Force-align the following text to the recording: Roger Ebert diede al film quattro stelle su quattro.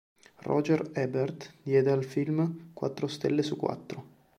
Roger 0.41 0.89
Ebert 0.95 1.53
diede 1.63 1.91
al 1.91 2.03
film 2.03 2.71
quattro 2.73 3.05
stelle 3.05 3.43
su 3.43 3.55
quattro. 3.55 4.03